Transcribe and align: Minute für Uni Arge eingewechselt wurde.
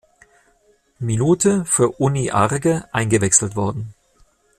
Minute 0.97 1.63
für 1.63 1.89
Uni 2.01 2.31
Arge 2.31 2.85
eingewechselt 2.91 3.55
wurde. 3.55 3.85